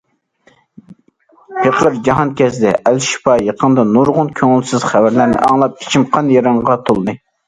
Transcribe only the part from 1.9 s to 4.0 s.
جاھانكەزدى« ئەل شىپا» يېقىندا